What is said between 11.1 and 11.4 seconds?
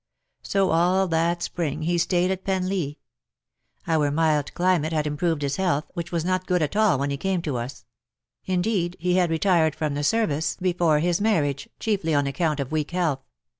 6 THE DAYS THAT ARE NO MORE.